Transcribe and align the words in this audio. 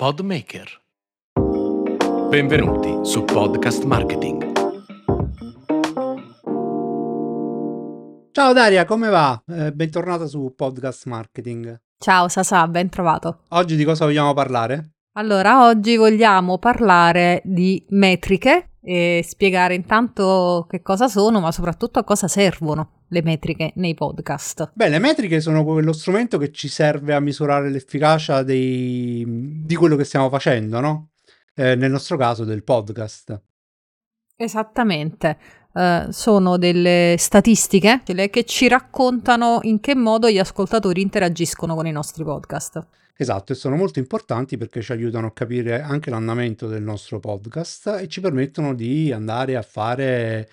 Podmaker. 0.00 0.80
Benvenuti 2.30 3.04
su 3.06 3.22
Podcast 3.22 3.84
Marketing. 3.84 4.52
Ciao 8.32 8.54
Daria, 8.54 8.86
come 8.86 9.10
va? 9.10 9.42
Eh, 9.46 9.72
bentornata 9.72 10.24
su 10.24 10.54
Podcast 10.56 11.04
Marketing. 11.04 11.78
Ciao 11.98 12.28
Sasà, 12.28 12.66
ben 12.66 12.88
trovato. 12.88 13.40
Oggi 13.48 13.76
di 13.76 13.84
cosa 13.84 14.06
vogliamo 14.06 14.32
parlare? 14.32 14.92
Allora, 15.18 15.66
oggi 15.66 15.96
vogliamo 15.96 16.56
parlare 16.56 17.42
di 17.44 17.84
metriche 17.90 18.69
e 18.82 19.24
spiegare 19.26 19.74
intanto 19.74 20.66
che 20.68 20.80
cosa 20.82 21.08
sono, 21.08 21.40
ma 21.40 21.52
soprattutto 21.52 21.98
a 21.98 22.04
cosa 22.04 22.28
servono 22.28 23.04
le 23.08 23.22
metriche 23.22 23.72
nei 23.76 23.94
podcast. 23.94 24.72
Beh, 24.74 24.88
le 24.88 24.98
metriche 24.98 25.40
sono 25.40 25.64
quello 25.64 25.92
strumento 25.92 26.38
che 26.38 26.50
ci 26.50 26.68
serve 26.68 27.14
a 27.14 27.20
misurare 27.20 27.70
l'efficacia 27.70 28.42
dei... 28.42 29.24
di 29.64 29.74
quello 29.74 29.96
che 29.96 30.04
stiamo 30.04 30.28
facendo, 30.28 30.80
no? 30.80 31.08
Eh, 31.54 31.74
nel 31.74 31.90
nostro 31.90 32.16
caso 32.16 32.44
del 32.44 32.64
podcast. 32.64 33.40
Esattamente. 34.36 35.38
Uh, 35.72 36.10
sono 36.10 36.56
delle 36.56 37.14
statistiche 37.16 38.02
che 38.04 38.44
ci 38.44 38.66
raccontano 38.66 39.60
in 39.62 39.78
che 39.78 39.94
modo 39.94 40.28
gli 40.28 40.38
ascoltatori 40.38 41.00
interagiscono 41.00 41.76
con 41.76 41.86
i 41.86 41.92
nostri 41.92 42.24
podcast. 42.24 42.84
Esatto, 43.20 43.52
e 43.52 43.54
sono 43.54 43.76
molto 43.76 43.98
importanti 43.98 44.56
perché 44.56 44.80
ci 44.80 44.92
aiutano 44.92 45.26
a 45.26 45.32
capire 45.34 45.82
anche 45.82 46.08
l'andamento 46.08 46.66
del 46.66 46.82
nostro 46.82 47.20
podcast 47.20 47.98
e 48.00 48.08
ci 48.08 48.22
permettono 48.22 48.72
di 48.74 49.12
andare 49.12 49.56
a 49.56 49.62
fare 49.62 50.48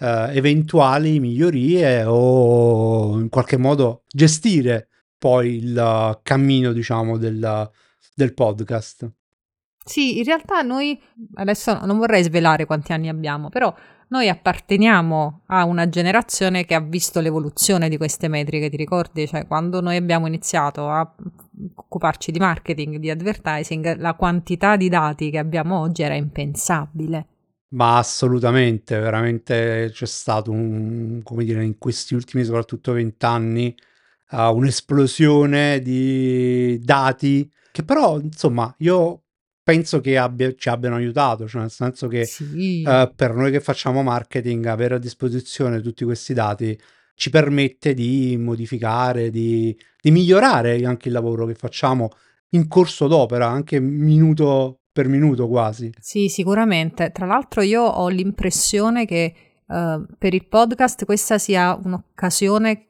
uh, 0.00 0.04
eventuali 0.28 1.18
migliorie 1.18 2.04
o 2.04 3.18
in 3.18 3.30
qualche 3.30 3.56
modo 3.56 4.02
gestire 4.06 4.88
poi 5.16 5.64
il 5.64 6.20
cammino, 6.22 6.72
diciamo, 6.74 7.16
del, 7.16 7.70
del 8.14 8.34
podcast. 8.34 9.10
Sì, 9.90 10.18
in 10.18 10.24
realtà 10.24 10.62
noi 10.62 11.02
adesso 11.34 11.84
non 11.84 11.98
vorrei 11.98 12.22
svelare 12.22 12.64
quanti 12.64 12.92
anni 12.92 13.08
abbiamo, 13.08 13.48
però 13.48 13.74
noi 14.10 14.28
apparteniamo 14.28 15.40
a 15.46 15.64
una 15.64 15.88
generazione 15.88 16.64
che 16.64 16.76
ha 16.76 16.80
visto 16.80 17.18
l'evoluzione 17.18 17.88
di 17.88 17.96
queste 17.96 18.28
metriche, 18.28 18.70
ti 18.70 18.76
ricordi? 18.76 19.26
Cioè, 19.26 19.48
quando 19.48 19.80
noi 19.80 19.96
abbiamo 19.96 20.28
iniziato 20.28 20.88
a 20.88 21.12
occuparci 21.74 22.30
di 22.30 22.38
marketing, 22.38 22.98
di 22.98 23.10
advertising, 23.10 23.96
la 23.96 24.14
quantità 24.14 24.76
di 24.76 24.88
dati 24.88 25.28
che 25.28 25.38
abbiamo 25.38 25.80
oggi 25.80 26.02
era 26.02 26.14
impensabile. 26.14 27.26
Ma 27.70 27.98
assolutamente, 27.98 28.96
veramente 28.96 29.90
c'è 29.92 30.06
stato 30.06 30.52
un, 30.52 31.20
come 31.24 31.42
dire, 31.42 31.64
in 31.64 31.78
questi 31.78 32.14
ultimi 32.14 32.44
soprattutto 32.44 32.92
vent'anni, 32.92 33.74
uh, 34.30 34.54
un'esplosione 34.54 35.80
di 35.80 36.78
dati 36.80 37.50
che 37.72 37.82
però, 37.82 38.20
insomma, 38.20 38.72
io 38.78 39.22
penso 39.70 40.00
che 40.00 40.18
abbia, 40.18 40.52
ci 40.56 40.68
abbiano 40.68 40.96
aiutato, 40.96 41.46
cioè 41.46 41.60
nel 41.60 41.70
senso 41.70 42.08
che 42.08 42.24
sì. 42.24 42.82
uh, 42.84 43.12
per 43.14 43.34
noi 43.34 43.52
che 43.52 43.60
facciamo 43.60 44.02
marketing 44.02 44.66
avere 44.66 44.96
a 44.96 44.98
disposizione 44.98 45.80
tutti 45.80 46.04
questi 46.04 46.34
dati 46.34 46.78
ci 47.14 47.30
permette 47.30 47.94
di 47.94 48.36
modificare, 48.36 49.30
di, 49.30 49.76
di 50.00 50.10
migliorare 50.10 50.84
anche 50.84 51.08
il 51.08 51.14
lavoro 51.14 51.46
che 51.46 51.54
facciamo 51.54 52.10
in 52.50 52.66
corso 52.66 53.06
d'opera, 53.06 53.46
anche 53.46 53.78
minuto 53.78 54.80
per 54.90 55.06
minuto 55.06 55.46
quasi. 55.46 55.92
Sì, 56.00 56.28
sicuramente. 56.28 57.12
Tra 57.12 57.26
l'altro 57.26 57.62
io 57.62 57.82
ho 57.82 58.08
l'impressione 58.08 59.06
che 59.06 59.32
uh, 59.66 60.04
per 60.18 60.34
il 60.34 60.46
podcast 60.48 61.04
questa 61.04 61.38
sia 61.38 61.78
un'occasione 61.80 62.86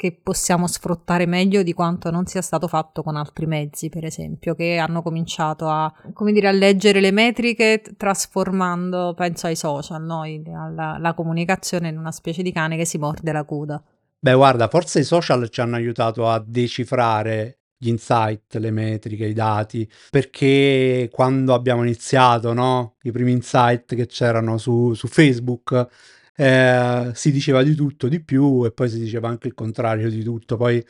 che 0.00 0.18
possiamo 0.22 0.66
sfruttare 0.66 1.26
meglio 1.26 1.62
di 1.62 1.74
quanto 1.74 2.10
non 2.10 2.24
sia 2.24 2.40
stato 2.40 2.68
fatto 2.68 3.02
con 3.02 3.16
altri 3.16 3.44
mezzi, 3.44 3.90
per 3.90 4.06
esempio, 4.06 4.54
che 4.54 4.78
hanno 4.78 5.02
cominciato 5.02 5.68
a, 5.68 5.92
dire, 6.32 6.48
a 6.48 6.52
leggere 6.52 7.02
le 7.02 7.10
metriche 7.10 7.82
trasformando, 7.98 9.12
penso 9.14 9.46
ai 9.46 9.56
social, 9.56 10.02
no? 10.02 10.22
alla, 10.22 10.96
la 10.98 11.12
comunicazione 11.12 11.88
in 11.88 11.98
una 11.98 12.12
specie 12.12 12.40
di 12.40 12.50
cane 12.50 12.78
che 12.78 12.86
si 12.86 12.96
morde 12.96 13.30
la 13.30 13.44
coda. 13.44 13.82
Beh, 14.18 14.32
guarda, 14.32 14.68
forse 14.68 15.00
i 15.00 15.04
social 15.04 15.50
ci 15.50 15.60
hanno 15.60 15.76
aiutato 15.76 16.26
a 16.26 16.42
decifrare 16.42 17.58
gli 17.76 17.88
insight, 17.88 18.54
le 18.54 18.70
metriche, 18.70 19.26
i 19.26 19.34
dati, 19.34 19.86
perché 20.08 21.10
quando 21.12 21.52
abbiamo 21.52 21.82
iniziato, 21.82 22.54
no? 22.54 22.94
I 23.02 23.10
primi 23.12 23.32
insight 23.32 23.94
che 23.94 24.06
c'erano 24.06 24.56
su, 24.56 24.94
su 24.94 25.08
Facebook, 25.08 25.88
eh, 26.40 27.10
si 27.12 27.30
diceva 27.32 27.62
di 27.62 27.74
tutto 27.74 28.08
di 28.08 28.18
più 28.20 28.64
e 28.64 28.72
poi 28.72 28.88
si 28.88 28.98
diceva 28.98 29.28
anche 29.28 29.46
il 29.46 29.52
contrario 29.52 30.08
di 30.08 30.22
tutto. 30.22 30.56
Poi 30.56 30.82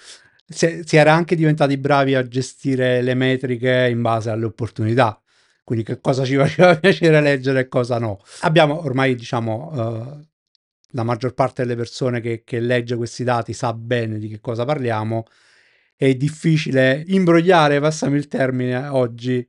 si, 0.47 0.83
si 0.85 0.97
era 0.97 1.13
anche 1.13 1.35
diventati 1.35 1.77
bravi 1.77 2.15
a 2.15 2.27
gestire 2.27 3.03
le 3.03 3.15
metriche 3.15 3.89
in 3.91 4.01
base 4.01 4.31
alle 4.31 4.45
opportunità. 4.45 5.21
Quindi 5.65 5.85
che 5.85 6.01
cosa 6.01 6.25
ci 6.25 6.37
faceva 6.39 6.77
piacere 6.77 7.21
leggere 7.21 7.61
e 7.61 7.69
cosa 7.69 7.99
no. 7.99 8.21
Abbiamo 8.43 8.85
ormai, 8.85 9.17
diciamo, 9.17 9.71
uh, 9.73 10.27
la 10.93 11.03
maggior 11.03 11.35
parte 11.35 11.63
delle 11.63 11.77
persone 11.77 12.21
che, 12.21 12.43
che 12.45 12.61
legge 12.61 12.95
questi 12.95 13.25
dati 13.25 13.53
sa 13.53 13.73
bene 13.73 14.19
di 14.19 14.29
che 14.29 14.39
cosa 14.41 14.65
parliamo. 14.65 15.25
È 15.97 16.15
difficile 16.15 17.03
imbrogliare, 17.09 17.81
passami 17.81 18.17
il 18.17 18.29
termine, 18.29 18.87
oggi 18.87 19.45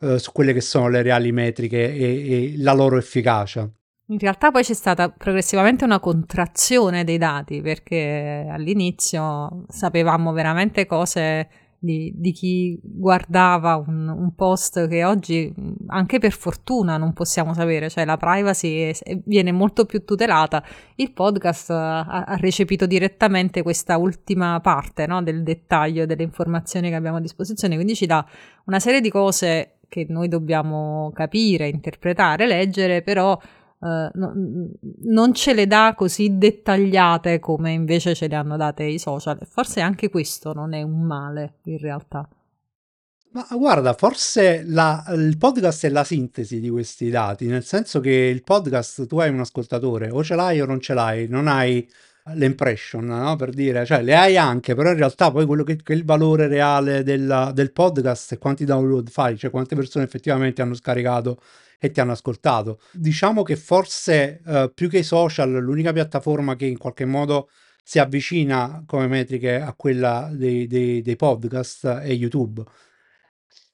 uh, 0.00 0.16
su 0.16 0.32
quelle 0.32 0.52
che 0.52 0.60
sono 0.60 0.88
le 0.88 1.02
reali 1.02 1.30
metriche 1.30 1.94
e, 1.94 2.32
e 2.32 2.54
la 2.56 2.72
loro 2.72 2.98
efficacia. 2.98 3.70
In 4.10 4.18
realtà 4.18 4.50
poi 4.50 4.62
c'è 4.62 4.72
stata 4.72 5.10
progressivamente 5.10 5.84
una 5.84 6.00
contrazione 6.00 7.04
dei 7.04 7.18
dati 7.18 7.60
perché 7.60 8.46
all'inizio 8.50 9.64
sapevamo 9.68 10.32
veramente 10.32 10.86
cose 10.86 11.48
di, 11.78 12.12
di 12.16 12.32
chi 12.32 12.80
guardava 12.82 13.76
un, 13.76 14.08
un, 14.08 14.34
post 14.34 14.88
che 14.88 15.04
oggi 15.04 15.52
anche 15.88 16.18
per 16.18 16.32
fortuna 16.32 16.96
non 16.96 17.12
possiamo 17.12 17.52
sapere, 17.52 17.90
cioè 17.90 18.06
la 18.06 18.16
privacy 18.16 18.92
viene 19.24 19.52
molto 19.52 19.84
più 19.84 20.02
tutelata. 20.02 20.64
Il 20.96 21.12
podcast 21.12 21.70
ha, 21.70 22.00
ha 22.00 22.36
recepito 22.36 22.86
direttamente 22.86 23.62
questa 23.62 23.98
ultima 23.98 24.58
parte 24.60 25.06
no, 25.06 25.22
del 25.22 25.42
dettaglio 25.42 26.06
delle 26.06 26.22
informazioni 26.22 26.88
che 26.88 26.94
abbiamo 26.96 27.18
a 27.18 27.20
disposizione, 27.20 27.74
quindi 27.74 27.94
ci 27.94 28.06
dà 28.06 28.26
una 28.64 28.80
serie 28.80 29.02
di 29.02 29.10
cose 29.10 29.80
che 29.86 30.06
noi 30.08 30.28
dobbiamo 30.28 31.12
capire, 31.14 31.68
interpretare, 31.68 32.46
leggere, 32.46 33.02
però 33.02 33.38
Uh, 33.80 34.08
no, 34.14 34.32
non 35.02 35.32
ce 35.34 35.54
le 35.54 35.68
dà 35.68 35.94
così 35.96 36.36
dettagliate 36.36 37.38
come 37.38 37.70
invece 37.70 38.14
ce 38.14 38.26
le 38.26 38.34
hanno 38.34 38.56
date 38.56 38.82
i 38.84 38.98
social. 38.98 39.38
Forse 39.46 39.80
anche 39.80 40.10
questo 40.10 40.52
non 40.52 40.72
è 40.72 40.82
un 40.82 41.02
male 41.02 41.58
in 41.64 41.78
realtà. 41.78 42.28
Ma 43.30 43.46
guarda, 43.52 43.92
forse 43.92 44.64
la, 44.66 45.04
il 45.10 45.36
podcast 45.36 45.84
è 45.84 45.90
la 45.90 46.02
sintesi 46.02 46.60
di 46.60 46.70
questi 46.70 47.10
dati, 47.10 47.46
nel 47.46 47.62
senso 47.62 48.00
che 48.00 48.10
il 48.10 48.42
podcast 48.42 49.06
tu 49.06 49.18
hai 49.18 49.28
un 49.28 49.40
ascoltatore, 49.40 50.08
o 50.10 50.24
ce 50.24 50.34
l'hai 50.34 50.60
o 50.60 50.66
non 50.66 50.80
ce 50.80 50.94
l'hai, 50.94 51.28
non 51.28 51.46
hai 51.46 51.86
l'impression, 52.34 53.04
no? 53.04 53.36
per 53.36 53.50
dire, 53.50 53.84
cioè 53.84 54.02
le 54.02 54.16
hai 54.16 54.36
anche, 54.36 54.74
però 54.74 54.90
in 54.90 54.96
realtà 54.96 55.30
poi 55.30 55.46
quello 55.46 55.64
che, 55.64 55.76
che 55.76 55.92
è 55.92 55.96
il 55.96 56.04
valore 56.04 56.46
reale 56.46 57.02
del, 57.02 57.50
del 57.54 57.72
podcast 57.72 58.34
è 58.34 58.38
quanti 58.38 58.64
download 58.64 59.08
fai, 59.10 59.36
cioè 59.36 59.50
quante 59.50 59.74
persone 59.74 60.04
effettivamente 60.04 60.62
hanno 60.62 60.74
scaricato 60.74 61.40
e 61.78 61.90
ti 61.90 62.00
hanno 62.00 62.12
ascoltato. 62.12 62.80
Diciamo 62.92 63.42
che 63.42 63.56
forse 63.56 64.40
uh, 64.44 64.72
più 64.72 64.88
che 64.88 64.98
i 64.98 65.04
social, 65.04 65.50
l'unica 65.50 65.92
piattaforma 65.92 66.56
che 66.56 66.66
in 66.66 66.78
qualche 66.78 67.04
modo 67.04 67.48
si 67.82 67.98
avvicina 67.98 68.82
come 68.86 69.06
metriche 69.06 69.60
a 69.60 69.72
quella 69.74 70.30
dei, 70.32 70.66
dei, 70.66 71.00
dei 71.00 71.16
podcast 71.16 71.86
è 71.86 72.10
YouTube. 72.10 72.62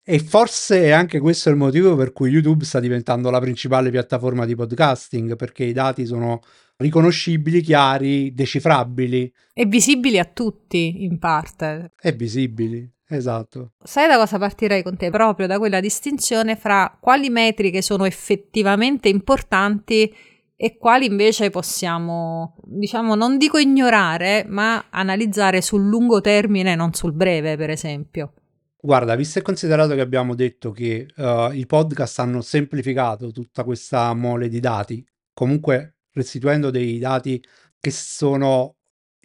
E 0.06 0.18
forse 0.18 0.82
è 0.82 0.90
anche 0.90 1.18
questo 1.18 1.48
il 1.48 1.56
motivo 1.56 1.96
per 1.96 2.12
cui 2.12 2.30
YouTube 2.30 2.64
sta 2.64 2.78
diventando 2.78 3.30
la 3.30 3.40
principale 3.40 3.90
piattaforma 3.90 4.44
di 4.44 4.54
podcasting, 4.54 5.34
perché 5.34 5.64
i 5.64 5.72
dati 5.72 6.04
sono 6.04 6.42
riconoscibili, 6.76 7.60
chiari, 7.60 8.32
decifrabili. 8.32 9.32
E 9.52 9.66
visibili 9.66 10.18
a 10.18 10.24
tutti, 10.24 11.04
in 11.04 11.18
parte. 11.18 11.92
E 12.00 12.12
visibili. 12.12 12.90
Esatto. 13.06 13.72
Sai 13.82 14.08
da 14.08 14.16
cosa 14.16 14.38
partirei 14.38 14.82
con 14.82 14.96
te? 14.96 15.10
Proprio 15.10 15.46
da 15.46 15.58
quella 15.58 15.80
distinzione 15.80 16.56
fra 16.56 16.96
quali 17.00 17.28
metriche 17.28 17.82
sono 17.82 18.04
effettivamente 18.06 19.08
importanti 19.08 20.12
e 20.56 20.76
quali 20.78 21.06
invece 21.06 21.50
possiamo, 21.50 22.56
diciamo, 22.62 23.14
non 23.14 23.36
dico 23.36 23.58
ignorare, 23.58 24.44
ma 24.48 24.86
analizzare 24.90 25.60
sul 25.60 25.86
lungo 25.86 26.20
termine, 26.20 26.74
non 26.74 26.92
sul 26.94 27.12
breve, 27.12 27.56
per 27.56 27.70
esempio. 27.70 28.32
Guarda, 28.80 29.14
visto 29.14 29.38
e 29.38 29.42
considerato 29.42 29.94
che 29.94 30.00
abbiamo 30.00 30.34
detto 30.34 30.70
che 30.70 31.06
uh, 31.16 31.50
i 31.52 31.66
podcast 31.66 32.18
hanno 32.18 32.40
semplificato 32.40 33.30
tutta 33.30 33.64
questa 33.64 34.12
mole 34.14 34.48
di 34.48 34.60
dati, 34.60 35.04
comunque 35.32 35.93
restituendo 36.14 36.70
dei 36.70 36.98
dati 36.98 37.42
che 37.78 37.90
sono 37.90 38.76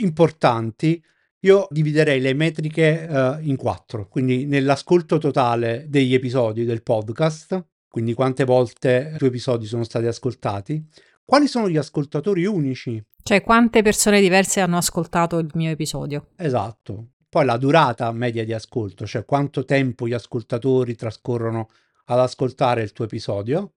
importanti, 0.02 1.02
io 1.42 1.68
dividerei 1.70 2.20
le 2.20 2.34
metriche 2.34 3.08
uh, 3.10 3.48
in 3.48 3.56
quattro, 3.56 4.08
quindi 4.10 4.46
nell'ascolto 4.46 5.18
totale 5.18 5.86
degli 5.88 6.14
episodi 6.14 6.66
del 6.66 6.84
podcast, 6.84 7.66
quindi 7.88 8.14
quante 8.14 8.44
volte 8.44 9.12
i 9.14 9.18
tuoi 9.18 9.30
episodi 9.30 9.66
sono 9.66 9.84
stati 9.86 10.06
ascoltati, 10.06 10.86
quali 11.24 11.48
sono 11.48 11.70
gli 11.70 11.78
ascoltatori 11.78 12.46
unici? 12.46 13.02
Cioè 13.24 13.42
quante 13.42 13.82
persone 13.82 14.20
diverse 14.20 14.60
hanno 14.60 14.78
ascoltato 14.78 15.38
il 15.38 15.50
mio 15.54 15.70
episodio? 15.70 16.30
Esatto. 16.36 17.12
poi 17.30 17.46
la 17.46 17.58
durata 17.58 18.12
media 18.12 18.44
di 18.44 18.54
ascolto, 18.54 19.06
cioè 19.06 19.24
quanto 19.24 19.64
tempo 19.64 20.08
gli 20.08 20.14
ascoltatori 20.14 20.96
trascorrono 20.96 21.70
ad 22.06 22.20
ascoltare 22.20 22.82
il 22.82 22.92
tuo 22.92 23.06
episodio 23.06 23.76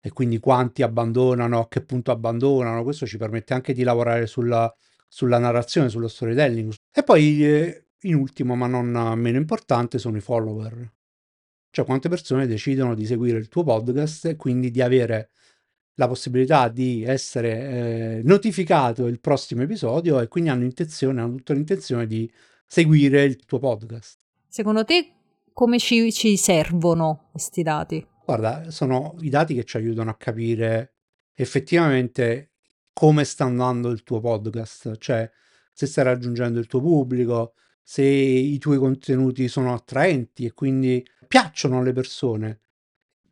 e 0.00 0.10
quindi 0.10 0.38
quanti 0.38 0.82
abbandonano, 0.82 1.60
a 1.60 1.68
che 1.68 1.82
punto 1.82 2.10
abbandonano, 2.10 2.82
questo 2.82 3.06
ci 3.06 3.18
permette 3.18 3.54
anche 3.54 3.72
di 3.72 3.82
lavorare 3.82 4.26
sulla, 4.26 4.72
sulla 5.06 5.38
narrazione, 5.38 5.88
sullo 5.90 6.08
storytelling. 6.08 6.72
E 6.92 7.02
poi, 7.02 7.44
eh, 7.44 7.84
in 8.02 8.14
ultimo, 8.14 8.54
ma 8.54 8.66
non 8.66 9.18
meno 9.18 9.36
importante, 9.36 9.98
sono 9.98 10.16
i 10.16 10.20
follower. 10.20 10.92
Cioè 11.70 11.84
quante 11.84 12.08
persone 12.08 12.46
decidono 12.46 12.94
di 12.94 13.04
seguire 13.04 13.38
il 13.38 13.48
tuo 13.48 13.62
podcast 13.62 14.26
e 14.26 14.36
quindi 14.36 14.70
di 14.70 14.80
avere 14.80 15.30
la 15.94 16.08
possibilità 16.08 16.68
di 16.68 17.04
essere 17.04 18.18
eh, 18.18 18.20
notificato 18.24 19.06
il 19.06 19.20
prossimo 19.20 19.62
episodio 19.62 20.18
e 20.18 20.28
quindi 20.28 20.48
hanno 20.48 20.64
intenzione, 20.64 21.20
hanno 21.20 21.36
tutta 21.36 21.52
l'intenzione 21.52 22.06
di 22.06 22.30
seguire 22.66 23.22
il 23.22 23.44
tuo 23.44 23.58
podcast. 23.58 24.18
Secondo 24.48 24.84
te 24.84 25.12
come 25.52 25.78
ci, 25.78 26.10
ci 26.10 26.36
servono 26.36 27.28
questi 27.32 27.62
dati? 27.62 28.04
Guarda, 28.30 28.70
sono 28.70 29.16
i 29.22 29.28
dati 29.28 29.54
che 29.54 29.64
ci 29.64 29.76
aiutano 29.76 30.08
a 30.08 30.14
capire 30.14 30.94
effettivamente 31.34 32.52
come 32.92 33.24
sta 33.24 33.42
andando 33.42 33.90
il 33.90 34.04
tuo 34.04 34.20
podcast, 34.20 34.98
cioè 34.98 35.28
se 35.72 35.86
stai 35.86 36.04
raggiungendo 36.04 36.60
il 36.60 36.68
tuo 36.68 36.80
pubblico, 36.80 37.54
se 37.82 38.04
i 38.04 38.56
tuoi 38.58 38.78
contenuti 38.78 39.48
sono 39.48 39.74
attraenti 39.74 40.44
e 40.44 40.52
quindi 40.52 41.04
piacciono 41.26 41.80
alle 41.80 41.92
persone. 41.92 42.60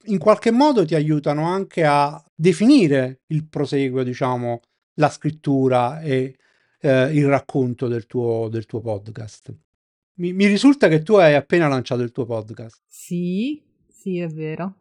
In 0.07 0.19
qualche 0.19 0.51
modo 0.51 0.85
ti 0.85 0.97
aiutano 0.97 1.45
anche 1.45 1.85
a 1.85 2.21
definire 2.35 3.21
il 3.27 3.47
proseguo, 3.47 4.03
diciamo, 4.03 4.63
la 4.95 5.11
scrittura 5.11 6.01
e 6.01 6.39
eh, 6.81 7.15
il 7.15 7.29
racconto 7.29 7.87
del 7.87 8.07
tuo, 8.07 8.49
del 8.51 8.67
tuo 8.67 8.81
podcast. 8.81 9.55
Mi, 10.15 10.33
mi 10.33 10.47
risulta 10.47 10.89
che 10.89 11.05
tu 11.05 11.15
hai 11.15 11.37
appena 11.37 11.69
lanciato 11.69 12.03
il 12.03 12.11
tuo 12.11 12.27
podcast. 12.27 12.83
Sì, 12.85 13.63
sì, 13.89 14.19
è 14.19 14.27
vero. 14.27 14.78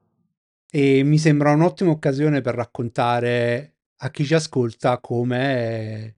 E 0.78 1.02
mi 1.02 1.18
sembra 1.18 1.54
un'ottima 1.54 1.90
occasione 1.90 2.42
per 2.42 2.54
raccontare 2.54 3.78
a 4.02 4.12
chi 4.12 4.24
ci 4.24 4.36
ascolta 4.36 5.00
come, 5.00 6.18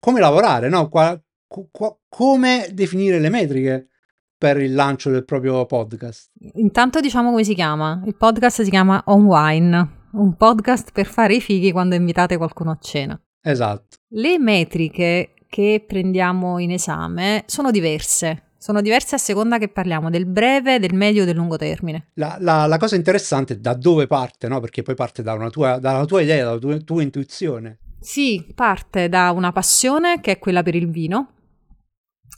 come 0.00 0.18
lavorare, 0.18 0.68
no? 0.68 0.88
Qua, 0.88 1.16
qua, 1.46 1.96
come 2.08 2.70
definire 2.72 3.20
le 3.20 3.28
metriche 3.28 3.86
per 4.36 4.60
il 4.60 4.74
lancio 4.74 5.10
del 5.10 5.24
proprio 5.24 5.64
podcast. 5.66 6.32
Intanto 6.54 6.98
diciamo 6.98 7.30
come 7.30 7.44
si 7.44 7.54
chiama. 7.54 8.02
Il 8.04 8.16
podcast 8.16 8.62
si 8.62 8.70
chiama 8.70 9.00
On 9.06 9.26
Wine, 9.26 9.90
un 10.14 10.34
podcast 10.34 10.90
per 10.90 11.06
fare 11.06 11.36
i 11.36 11.40
fighi 11.40 11.70
quando 11.70 11.94
invitate 11.94 12.36
qualcuno 12.36 12.72
a 12.72 12.78
cena. 12.80 13.16
Esatto. 13.40 13.98
Le 14.08 14.40
metriche 14.40 15.34
che 15.48 15.84
prendiamo 15.86 16.58
in 16.58 16.72
esame 16.72 17.44
sono 17.46 17.70
diverse. 17.70 18.53
Sono 18.64 18.80
diverse 18.80 19.16
a 19.16 19.18
seconda 19.18 19.58
che 19.58 19.68
parliamo 19.68 20.08
del 20.08 20.24
breve, 20.24 20.78
del 20.78 20.94
medio 20.94 21.24
e 21.24 21.26
del 21.26 21.34
lungo 21.34 21.58
termine. 21.58 22.06
La, 22.14 22.38
la, 22.40 22.64
la 22.64 22.78
cosa 22.78 22.96
interessante 22.96 23.52
è 23.52 23.56
da 23.58 23.74
dove 23.74 24.06
parte, 24.06 24.48
no? 24.48 24.58
Perché 24.60 24.80
poi 24.80 24.94
parte 24.94 25.22
da 25.22 25.36
tua, 25.50 25.76
dalla 25.76 26.06
tua 26.06 26.22
idea, 26.22 26.46
dalla 26.46 26.56
tua, 26.56 26.78
tua 26.78 27.02
intuizione. 27.02 27.80
Sì, 28.00 28.42
parte 28.54 29.10
da 29.10 29.32
una 29.32 29.52
passione 29.52 30.22
che 30.22 30.30
è 30.30 30.38
quella 30.38 30.62
per 30.62 30.76
il 30.76 30.88
vino 30.88 31.32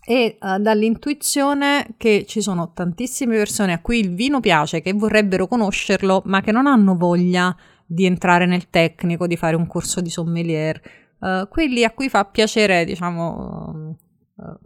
e 0.05 0.37
uh, 0.40 0.58
dall'intuizione 0.58 1.94
che 1.96 2.25
ci 2.26 2.43
sono 2.43 2.72
tantissime 2.72 3.37
persone 3.37 3.72
a 3.72 3.81
cui 3.81 4.00
il 4.00 4.12
vino 4.12 4.40
piace, 4.40 4.81
che 4.81 4.93
vorrebbero 4.94 5.46
conoscerlo, 5.46 6.22
ma 6.25 6.40
che 6.40 6.50
non 6.50 6.67
hanno 6.67 6.96
voglia 6.96 7.56
di 7.87 8.05
entrare 8.05 8.46
nel 8.46 8.69
tecnico, 8.69 9.29
di 9.29 9.37
fare 9.37 9.55
un 9.55 9.69
corso 9.69 10.00
di 10.00 10.11
sommelier 10.11 10.81
uh, 11.20 11.46
quelli 11.49 11.84
a 11.84 11.93
cui 11.93 12.08
fa 12.08 12.25
piacere, 12.25 12.84
diciamo, 12.84 13.96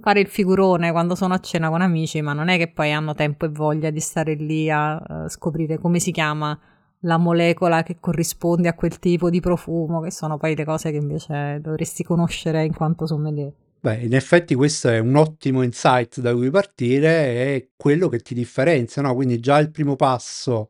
fare 0.01 0.21
il 0.21 0.27
figurone 0.27 0.91
quando 0.91 1.15
sono 1.15 1.35
a 1.35 1.39
cena 1.39 1.69
con 1.69 1.81
amici, 1.81 2.21
ma 2.23 2.33
non 2.33 2.49
è 2.49 2.57
che 2.57 2.69
poi 2.69 2.93
hanno 2.93 3.15
tempo 3.15 3.45
e 3.45 3.49
voglia 3.49 3.91
di 3.91 4.01
stare 4.01 4.35
lì 4.35 4.71
a 4.71 4.95
uh, 4.97 5.29
scoprire 5.29 5.79
come 5.79 6.01
si 6.01 6.11
chiama 6.11 6.59
la 7.05 7.17
molecola 7.17 7.83
che 7.83 7.97
corrisponde 7.99 8.69
a 8.69 8.75
quel 8.75 8.99
tipo 8.99 9.31
di 9.31 9.41
profumo, 9.41 10.01
che 10.01 10.11
sono 10.11 10.37
poi 10.37 10.55
le 10.55 10.65
cose 10.65 10.91
che 10.91 10.97
invece 10.97 11.61
dovresti 11.61 12.03
conoscere 12.03 12.65
in 12.65 12.75
quanto 12.75 13.07
sommelier. 13.07 13.53
Beh, 13.81 14.01
in 14.03 14.15
effetti 14.15 14.55
questo 14.55 14.91
è 14.91 14.99
un 14.99 15.17
ottimo 15.17 15.63
insight 15.63 16.21
da 16.21 16.35
cui 16.35 16.51
partire, 16.51 17.55
è 17.55 17.69
quello 17.77 18.09
che 18.09 18.19
ti 18.19 18.35
differenzia, 18.35 19.01
no? 19.01 19.15
Quindi 19.15 19.41
già 19.41 19.57
il 19.59 19.71
primo 19.71 19.97
passo, 19.97 20.69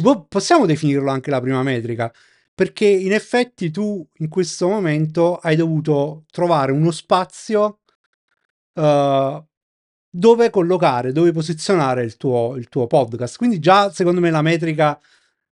può, 0.00 0.24
possiamo 0.24 0.64
definirlo 0.64 1.10
anche 1.10 1.30
la 1.30 1.42
prima 1.42 1.62
metrica, 1.62 2.10
perché 2.54 2.86
in 2.86 3.12
effetti 3.12 3.70
tu 3.70 4.06
in 4.18 4.28
questo 4.28 4.66
momento 4.68 5.36
hai 5.36 5.56
dovuto 5.56 6.24
trovare 6.30 6.72
uno 6.72 6.90
spazio 6.90 7.80
uh, 8.78 9.44
dove 10.10 10.50
collocare, 10.50 11.12
dove 11.12 11.32
posizionare 11.32 12.04
il 12.04 12.16
tuo, 12.16 12.56
il 12.56 12.68
tuo, 12.68 12.86
podcast. 12.86 13.36
Quindi 13.36 13.58
già 13.58 13.90
secondo 13.90 14.20
me 14.20 14.30
la 14.30 14.42
metrica 14.42 14.98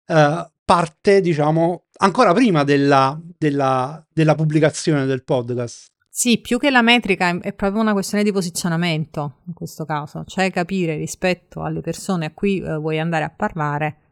uh, 0.06 0.50
parte, 0.64 1.20
diciamo, 1.20 1.84
ancora 1.98 2.32
prima 2.32 2.64
della, 2.64 3.20
della, 3.36 4.04
della, 4.12 4.34
pubblicazione 4.34 5.04
del 5.06 5.24
podcast. 5.24 5.88
Sì, 6.08 6.38
più 6.38 6.58
che 6.58 6.70
la 6.70 6.80
metrica 6.80 7.38
è 7.40 7.52
proprio 7.52 7.82
una 7.82 7.92
questione 7.92 8.24
di 8.24 8.32
posizionamento 8.32 9.40
in 9.46 9.52
questo 9.52 9.84
caso, 9.84 10.24
cioè 10.26 10.50
capire 10.50 10.96
rispetto 10.96 11.62
alle 11.62 11.82
persone 11.82 12.26
a 12.26 12.30
cui 12.32 12.60
uh, 12.60 12.80
vuoi 12.80 12.98
andare 12.98 13.24
a 13.24 13.30
parlare 13.30 14.05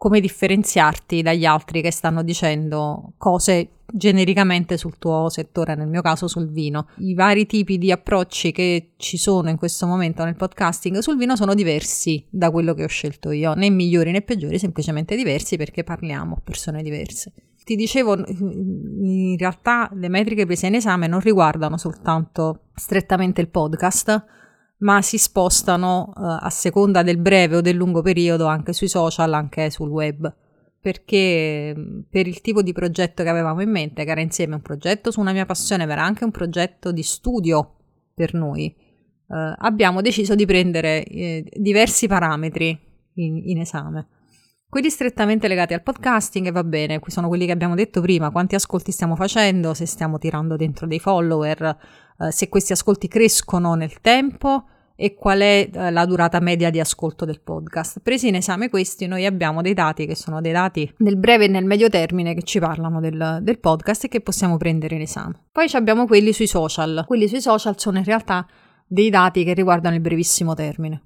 come 0.00 0.20
differenziarti 0.20 1.20
dagli 1.20 1.44
altri 1.44 1.82
che 1.82 1.92
stanno 1.92 2.22
dicendo 2.22 3.12
cose 3.18 3.68
genericamente 3.92 4.78
sul 4.78 4.96
tuo 4.96 5.28
settore, 5.28 5.74
nel 5.74 5.88
mio 5.88 6.00
caso 6.00 6.26
sul 6.26 6.50
vino. 6.50 6.86
I 7.00 7.12
vari 7.12 7.44
tipi 7.44 7.76
di 7.76 7.92
approcci 7.92 8.50
che 8.50 8.92
ci 8.96 9.18
sono 9.18 9.50
in 9.50 9.58
questo 9.58 9.86
momento 9.86 10.24
nel 10.24 10.36
podcasting 10.36 11.00
sul 11.00 11.18
vino 11.18 11.36
sono 11.36 11.52
diversi 11.52 12.24
da 12.30 12.50
quello 12.50 12.72
che 12.72 12.84
ho 12.84 12.88
scelto 12.88 13.30
io, 13.30 13.52
né 13.52 13.68
migliori 13.68 14.10
né 14.10 14.22
peggiori, 14.22 14.58
semplicemente 14.58 15.14
diversi 15.16 15.58
perché 15.58 15.84
parliamo 15.84 16.36
a 16.36 16.40
persone 16.42 16.82
diverse. 16.82 17.34
Ti 17.62 17.76
dicevo, 17.76 18.16
in 18.26 19.36
realtà 19.36 19.90
le 19.92 20.08
metriche 20.08 20.46
prese 20.46 20.68
in 20.68 20.76
esame 20.76 21.08
non 21.08 21.20
riguardano 21.20 21.76
soltanto 21.76 22.68
strettamente 22.74 23.42
il 23.42 23.48
podcast, 23.48 24.24
ma 24.80 25.02
si 25.02 25.18
spostano 25.18 26.12
uh, 26.14 26.20
a 26.40 26.50
seconda 26.50 27.02
del 27.02 27.18
breve 27.18 27.56
o 27.56 27.60
del 27.60 27.76
lungo 27.76 28.02
periodo 28.02 28.46
anche 28.46 28.72
sui 28.72 28.88
social, 28.88 29.32
anche 29.32 29.70
sul 29.70 29.88
web. 29.88 30.32
Perché 30.80 31.74
per 32.08 32.26
il 32.26 32.40
tipo 32.40 32.62
di 32.62 32.72
progetto 32.72 33.22
che 33.22 33.28
avevamo 33.28 33.60
in 33.60 33.70
mente, 33.70 34.04
che 34.04 34.10
era 34.10 34.22
insieme 34.22 34.54
un 34.54 34.62
progetto 34.62 35.10
su 35.10 35.20
una 35.20 35.32
mia 35.32 35.44
passione, 35.44 35.84
ma 35.84 35.92
era 35.92 36.04
anche 36.04 36.24
un 36.24 36.30
progetto 36.30 36.90
di 36.90 37.02
studio 37.02 37.76
per 38.14 38.32
noi, 38.32 38.74
uh, 39.26 39.34
abbiamo 39.58 40.00
deciso 40.00 40.34
di 40.34 40.46
prendere 40.46 41.04
eh, 41.04 41.44
diversi 41.54 42.06
parametri 42.06 42.78
in, 43.14 43.42
in 43.44 43.58
esame. 43.60 44.06
Quelli 44.70 44.88
strettamente 44.88 45.48
legati 45.48 45.74
al 45.74 45.82
podcasting, 45.82 46.52
va 46.52 46.62
bene, 46.62 47.00
sono 47.06 47.26
quelli 47.26 47.44
che 47.44 47.50
abbiamo 47.50 47.74
detto 47.74 48.00
prima, 48.00 48.30
quanti 48.30 48.54
ascolti 48.54 48.92
stiamo 48.92 49.16
facendo, 49.16 49.74
se 49.74 49.84
stiamo 49.84 50.16
tirando 50.16 50.54
dentro 50.54 50.86
dei 50.86 51.00
follower, 51.00 51.76
eh, 52.20 52.30
se 52.30 52.48
questi 52.48 52.70
ascolti 52.70 53.08
crescono 53.08 53.74
nel 53.74 54.00
tempo 54.00 54.66
e 54.94 55.14
qual 55.14 55.40
è 55.40 55.68
eh, 55.72 55.90
la 55.90 56.06
durata 56.06 56.38
media 56.38 56.70
di 56.70 56.78
ascolto 56.78 57.24
del 57.24 57.40
podcast. 57.40 57.98
Presi 57.98 58.28
in 58.28 58.36
esame 58.36 58.68
questi, 58.68 59.08
noi 59.08 59.26
abbiamo 59.26 59.60
dei 59.60 59.74
dati 59.74 60.06
che 60.06 60.14
sono 60.14 60.40
dei 60.40 60.52
dati 60.52 60.88
nel 60.98 61.16
breve 61.16 61.46
e 61.46 61.48
nel 61.48 61.64
medio 61.64 61.88
termine 61.88 62.32
che 62.32 62.44
ci 62.44 62.60
parlano 62.60 63.00
del, 63.00 63.40
del 63.42 63.58
podcast 63.58 64.04
e 64.04 64.08
che 64.08 64.20
possiamo 64.20 64.56
prendere 64.56 64.94
in 64.94 65.00
esame. 65.00 65.46
Poi 65.50 65.66
abbiamo 65.72 66.06
quelli 66.06 66.32
sui 66.32 66.46
social. 66.46 67.02
Quelli 67.08 67.26
sui 67.26 67.40
social 67.40 67.76
sono 67.76 67.98
in 67.98 68.04
realtà 68.04 68.46
dei 68.86 69.10
dati 69.10 69.42
che 69.42 69.52
riguardano 69.52 69.96
il 69.96 70.00
brevissimo 70.00 70.54
termine 70.54 71.02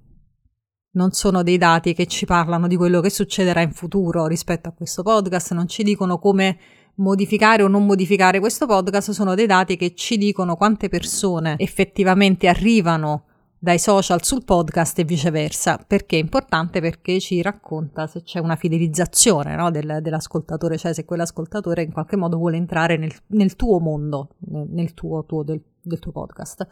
non 0.95 1.13
sono 1.13 1.43
dei 1.43 1.59
dati 1.59 1.93
che 1.95 2.07
ci 2.07 2.25
parlano 2.27 2.67
di 2.67 2.77
quello 2.77 3.01
che 3.01 3.11
succederà 3.11 3.61
in 3.61 3.73
futuro 3.73 4.27
rispetto 4.27 4.69
a 4.69 4.73
questo 4.73 5.03
podcast, 5.03 5.53
non 5.53 5.69
ci 5.69 5.83
dicono 5.83 6.19
come 6.19 6.59
modificare 6.97 7.63
o 7.63 7.69
non 7.69 7.85
modificare 7.85 8.39
questo 8.39 8.67
podcast, 8.67 9.11
sono 9.11 9.35
dei 9.35 9.47
dati 9.47 9.77
che 9.77 9.95
ci 9.95 10.17
dicono 10.17 10.57
quante 10.57 10.89
persone 10.89 11.57
effettivamente 11.59 12.47
arrivano 12.49 13.25
dai 13.59 13.79
social 13.79 14.23
sul 14.23 14.45
podcast 14.45 14.99
e 14.99 15.05
viceversa. 15.05 15.83
Perché 15.85 16.17
è 16.17 16.21
importante? 16.21 16.81
Perché 16.81 17.19
ci 17.19 17.41
racconta 17.41 18.07
se 18.07 18.23
c'è 18.23 18.39
una 18.39 18.57
fidelizzazione 18.57 19.57
no, 19.57 19.71
del, 19.71 20.01
dell'ascoltatore, 20.03 20.77
cioè 20.77 20.93
se 20.93 21.05
quell'ascoltatore 21.05 21.83
in 21.83 21.91
qualche 21.91 22.17
modo 22.17 22.37
vuole 22.37 22.57
entrare 22.57 22.99
nel, 22.99 23.13
nel 23.29 23.57
tuo 23.57 23.81
mondo, 23.81 24.35
nel, 24.51 24.67
nel 24.69 24.93
tuo, 24.93 25.25
tuo 25.25 25.43
del, 25.43 25.61
del 25.81 25.99
tuo 25.99 26.13
podcast. 26.13 26.69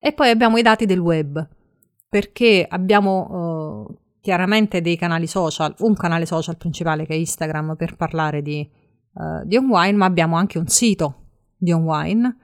E 0.00 0.12
poi 0.12 0.28
abbiamo 0.28 0.58
i 0.58 0.62
dati 0.62 0.86
del 0.86 0.98
web 0.98 1.48
perché 2.14 2.64
abbiamo 2.68 3.88
uh, 3.88 3.98
chiaramente 4.20 4.80
dei 4.80 4.96
canali 4.96 5.26
social, 5.26 5.74
un 5.78 5.94
canale 5.94 6.26
social 6.26 6.56
principale 6.56 7.06
che 7.06 7.12
è 7.12 7.16
Instagram 7.16 7.74
per 7.74 7.96
parlare 7.96 8.40
di, 8.40 8.70
uh, 9.14 9.44
di 9.44 9.56
OnWine, 9.56 9.96
ma 9.96 10.04
abbiamo 10.04 10.36
anche 10.36 10.58
un 10.58 10.68
sito 10.68 11.22
di 11.56 11.72
OnWine 11.72 12.36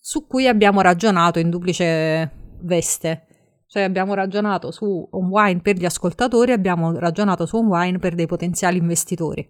su 0.00 0.26
cui 0.26 0.48
abbiamo 0.48 0.80
ragionato 0.80 1.38
in 1.38 1.50
duplice 1.50 2.32
veste. 2.62 3.26
Cioè 3.66 3.82
abbiamo 3.82 4.14
ragionato 4.14 4.70
su 4.70 5.06
OnWine 5.10 5.60
per 5.60 5.76
gli 5.76 5.84
ascoltatori, 5.84 6.52
abbiamo 6.52 6.98
ragionato 6.98 7.44
su 7.44 7.58
OnWine 7.58 7.98
per 7.98 8.14
dei 8.14 8.26
potenziali 8.26 8.78
investitori. 8.78 9.46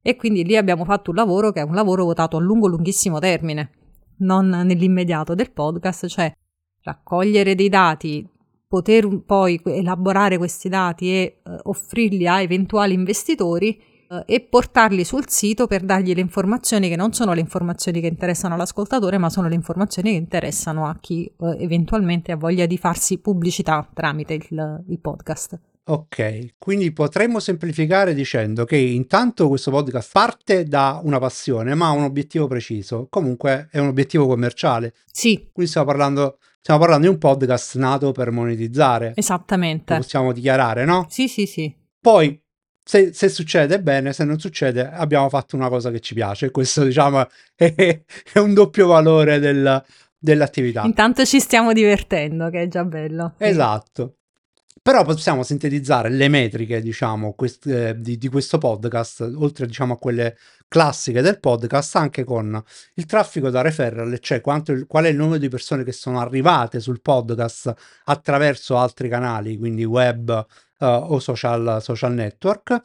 E 0.00 0.14
quindi 0.14 0.44
lì 0.44 0.56
abbiamo 0.56 0.84
fatto 0.84 1.10
un 1.10 1.16
lavoro 1.16 1.50
che 1.50 1.58
è 1.58 1.64
un 1.64 1.74
lavoro 1.74 2.04
votato 2.04 2.36
a 2.36 2.40
lungo, 2.40 2.68
lunghissimo 2.68 3.18
termine, 3.18 3.72
non 4.18 4.46
nell'immediato 4.46 5.34
del 5.34 5.50
podcast, 5.50 6.06
cioè 6.06 6.32
raccogliere 6.82 7.56
dei 7.56 7.68
dati, 7.68 8.36
poter 8.68 9.22
poi 9.24 9.60
elaborare 9.64 10.36
questi 10.36 10.68
dati 10.68 11.10
e 11.10 11.40
uh, 11.42 11.56
offrirli 11.64 12.28
a 12.28 12.42
eventuali 12.42 12.92
investitori 12.92 13.80
uh, 14.10 14.22
e 14.26 14.40
portarli 14.40 15.04
sul 15.04 15.28
sito 15.28 15.66
per 15.66 15.82
dargli 15.82 16.14
le 16.14 16.20
informazioni 16.20 16.88
che 16.88 16.96
non 16.96 17.12
sono 17.12 17.32
le 17.32 17.40
informazioni 17.40 18.00
che 18.00 18.06
interessano 18.06 18.54
all'ascoltatore, 18.54 19.16
ma 19.18 19.30
sono 19.30 19.48
le 19.48 19.54
informazioni 19.54 20.10
che 20.10 20.16
interessano 20.16 20.86
a 20.86 20.96
chi 21.00 21.32
uh, 21.38 21.56
eventualmente 21.58 22.30
ha 22.30 22.36
voglia 22.36 22.66
di 22.66 22.76
farsi 22.76 23.18
pubblicità 23.18 23.88
tramite 23.92 24.34
il, 24.34 24.84
il 24.86 24.98
podcast. 25.00 25.58
Ok, 25.90 26.56
quindi 26.58 26.92
potremmo 26.92 27.40
semplificare 27.40 28.12
dicendo 28.12 28.66
che 28.66 28.76
intanto 28.76 29.48
questo 29.48 29.70
podcast 29.70 30.10
parte 30.12 30.64
da 30.64 31.00
una 31.02 31.18
passione, 31.18 31.74
ma 31.74 31.86
ha 31.86 31.92
un 31.92 32.02
obiettivo 32.02 32.46
preciso. 32.46 33.06
Comunque 33.08 33.68
è 33.70 33.78
un 33.78 33.88
obiettivo 33.88 34.26
commerciale. 34.26 34.92
Sì. 35.10 35.48
Quindi 35.50 35.70
stiamo 35.70 35.86
parlando, 35.86 36.40
stiamo 36.68 36.84
parlando 36.84 37.08
di 37.08 37.14
un 37.14 37.18
podcast 37.18 37.76
nato 37.76 38.12
per 38.12 38.30
monetizzare. 38.30 39.12
Esattamente. 39.14 39.94
Lo 39.94 40.00
possiamo 40.00 40.32
dichiarare, 40.34 40.84
no? 40.84 41.06
Sì, 41.08 41.26
sì, 41.26 41.46
sì. 41.46 41.74
Poi, 41.98 42.38
se, 42.84 43.14
se, 43.14 43.30
succede 43.30 43.80
bene, 43.80 44.12
se 44.12 44.24
non 44.24 44.38
succede, 44.38 44.86
abbiamo 44.86 45.30
fatto 45.30 45.56
una 45.56 45.70
cosa 45.70 45.90
che 45.90 46.00
ci 46.00 46.12
piace. 46.12 46.50
Questo, 46.50 46.84
diciamo, 46.84 47.24
è, 47.56 48.02
è 48.34 48.38
un 48.38 48.52
doppio 48.52 48.86
valore 48.86 49.38
del, 49.38 49.82
dell'attività. 50.18 50.82
Intanto 50.82 51.24
ci 51.24 51.40
stiamo 51.40 51.72
divertendo, 51.72 52.50
che 52.50 52.60
è 52.60 52.68
già 52.68 52.84
bello. 52.84 53.32
Esatto. 53.38 54.16
Però 54.88 55.04
possiamo 55.04 55.42
sintetizzare 55.42 56.08
le 56.08 56.28
metriche, 56.28 56.80
diciamo, 56.80 57.34
quest- 57.34 57.66
eh, 57.66 57.94
di, 58.00 58.16
di, 58.16 58.28
questo 58.28 58.56
podcast, 58.56 59.20
oltre 59.36 59.66
diciamo, 59.66 59.92
a 59.92 59.98
quelle 59.98 60.38
classiche 60.66 61.20
del 61.20 61.40
podcast, 61.40 61.96
anche 61.96 62.24
con 62.24 62.58
il 62.94 63.04
traffico 63.04 63.50
da 63.50 63.60
referral, 63.60 64.18
cioè 64.20 64.40
quanto, 64.40 64.72
qual 64.86 65.04
è 65.04 65.08
il 65.08 65.16
numero 65.16 65.36
di 65.36 65.50
persone 65.50 65.84
che 65.84 65.92
sono 65.92 66.20
arrivate 66.20 66.80
sul 66.80 67.02
podcast 67.02 67.74
attraverso 68.04 68.78
altri 68.78 69.10
canali, 69.10 69.58
quindi 69.58 69.84
web 69.84 70.46
uh, 70.78 70.84
o 70.86 71.18
social, 71.18 71.82
social, 71.82 72.14
network, 72.14 72.80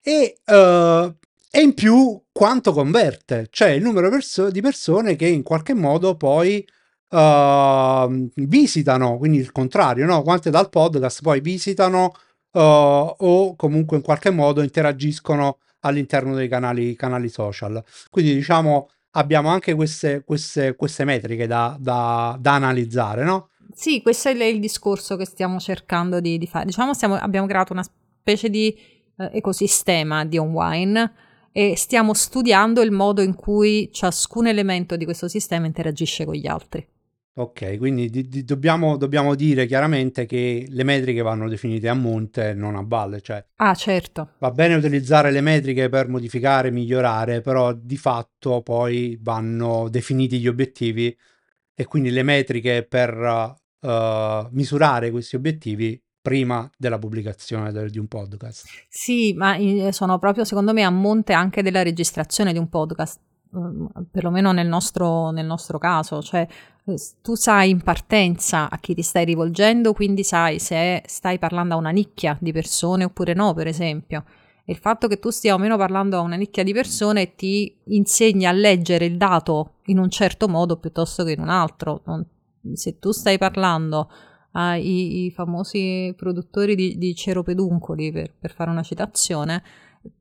e, 0.00 0.38
uh, 0.46 1.16
e, 1.50 1.60
in 1.60 1.74
più 1.74 2.26
quanto 2.30 2.72
converte, 2.72 3.48
cioè 3.50 3.70
il 3.70 3.82
numero 3.82 4.08
perso- 4.08 4.52
di 4.52 4.60
persone 4.60 5.16
che 5.16 5.26
in 5.26 5.42
qualche 5.42 5.74
modo 5.74 6.16
poi 6.16 6.64
uh, 7.10 8.30
visitano, 8.34 9.18
quindi 9.18 9.38
il 9.38 9.52
contrario, 9.52 10.06
no? 10.06 10.22
quante 10.22 10.50
dal 10.50 10.68
podcast 10.68 11.22
poi 11.22 11.40
visitano 11.40 12.12
uh, 12.52 12.60
o 12.60 13.56
comunque 13.56 13.96
in 13.96 14.02
qualche 14.02 14.30
modo 14.30 14.62
interagiscono 14.62 15.58
all'interno 15.80 16.34
dei 16.34 16.48
canali, 16.48 16.94
canali 16.94 17.28
social. 17.28 17.82
Quindi 18.10 18.34
diciamo 18.34 18.88
abbiamo 19.12 19.48
anche 19.48 19.74
queste, 19.74 20.22
queste, 20.24 20.74
queste 20.74 21.04
metriche 21.04 21.46
da, 21.46 21.76
da, 21.78 22.36
da 22.40 22.54
analizzare, 22.54 23.24
no? 23.24 23.50
Sì, 23.72 24.02
questo 24.02 24.28
è 24.28 24.44
il 24.44 24.60
discorso 24.60 25.16
che 25.16 25.24
stiamo 25.24 25.58
cercando 25.60 26.20
di, 26.20 26.38
di 26.38 26.46
fare. 26.46 26.64
Diciamo 26.64 26.94
stiamo, 26.94 27.14
abbiamo 27.14 27.46
creato 27.46 27.72
una 27.72 27.84
specie 27.84 28.48
di 28.48 28.76
eh, 29.16 29.30
ecosistema 29.32 30.24
di 30.24 30.38
online 30.38 31.12
e 31.52 31.76
stiamo 31.76 32.14
studiando 32.14 32.82
il 32.82 32.90
modo 32.90 33.22
in 33.22 33.34
cui 33.34 33.90
ciascun 33.92 34.46
elemento 34.46 34.96
di 34.96 35.04
questo 35.04 35.28
sistema 35.28 35.66
interagisce 35.66 36.24
con 36.24 36.34
gli 36.34 36.46
altri. 36.46 36.86
Ok, 37.38 37.78
quindi 37.78 38.10
di, 38.10 38.26
di, 38.26 38.42
dobbiamo, 38.42 38.96
dobbiamo, 38.96 39.36
dire 39.36 39.66
chiaramente 39.66 40.26
che 40.26 40.66
le 40.68 40.82
metriche 40.82 41.22
vanno 41.22 41.48
definite 41.48 41.88
a 41.88 41.94
monte, 41.94 42.52
non 42.52 42.74
a 42.74 42.82
valle. 42.84 43.20
Cioè, 43.20 43.44
ah, 43.56 43.74
certo. 43.74 44.30
Va 44.38 44.50
bene 44.50 44.74
utilizzare 44.74 45.30
le 45.30 45.40
metriche 45.40 45.88
per 45.88 46.08
modificare, 46.08 46.72
migliorare, 46.72 47.40
però 47.40 47.72
di 47.72 47.96
fatto 47.96 48.60
poi 48.62 49.16
vanno 49.22 49.88
definiti 49.88 50.40
gli 50.40 50.48
obiettivi 50.48 51.16
e 51.76 51.84
quindi 51.84 52.10
le 52.10 52.24
metriche 52.24 52.82
per 52.82 53.16
uh, 53.16 54.48
misurare 54.50 55.12
questi 55.12 55.36
obiettivi 55.36 56.02
prima 56.20 56.68
della 56.76 56.98
pubblicazione 56.98 57.70
de- 57.70 57.88
di 57.88 58.00
un 58.00 58.08
podcast. 58.08 58.66
Sì, 58.88 59.32
ma 59.34 59.56
sono 59.90 60.18
proprio 60.18 60.42
secondo 60.42 60.72
me 60.72 60.82
a 60.82 60.90
monte 60.90 61.34
anche 61.34 61.62
della 61.62 61.84
registrazione 61.84 62.52
di 62.52 62.58
un 62.58 62.68
podcast 62.68 63.20
perlomeno 64.10 64.52
nel 64.52 64.68
nostro, 64.68 65.30
nel 65.30 65.46
nostro 65.46 65.78
caso, 65.78 66.20
cioè 66.22 66.46
tu 67.20 67.34
sai 67.34 67.70
in 67.70 67.82
partenza 67.82 68.70
a 68.70 68.78
chi 68.78 68.94
ti 68.94 69.02
stai 69.02 69.24
rivolgendo, 69.24 69.92
quindi 69.92 70.24
sai 70.24 70.58
se 70.58 71.02
stai 71.06 71.38
parlando 71.38 71.74
a 71.74 71.76
una 71.76 71.90
nicchia 71.90 72.36
di 72.40 72.52
persone 72.52 73.04
oppure 73.04 73.34
no, 73.34 73.52
per 73.52 73.66
esempio. 73.66 74.24
E 74.64 74.72
il 74.72 74.78
fatto 74.78 75.08
che 75.08 75.18
tu 75.18 75.30
stia 75.30 75.54
o 75.54 75.58
meno 75.58 75.76
parlando 75.76 76.16
a 76.16 76.20
una 76.20 76.36
nicchia 76.36 76.62
di 76.62 76.72
persone 76.72 77.34
ti 77.34 77.74
insegna 77.84 78.50
a 78.50 78.52
leggere 78.52 79.06
il 79.06 79.16
dato 79.16 79.76
in 79.86 79.98
un 79.98 80.10
certo 80.10 80.48
modo 80.48 80.76
piuttosto 80.76 81.24
che 81.24 81.32
in 81.32 81.40
un 81.40 81.48
altro. 81.48 82.02
se 82.74 82.98
tu 82.98 83.10
stai 83.12 83.38
parlando 83.38 84.10
ai, 84.52 85.22
ai 85.22 85.30
famosi 85.30 86.12
produttori 86.16 86.74
di, 86.74 86.98
di 86.98 87.14
ceropeduncoli, 87.14 88.12
per, 88.12 88.34
per 88.38 88.52
fare 88.52 88.70
una 88.70 88.82
citazione, 88.82 89.62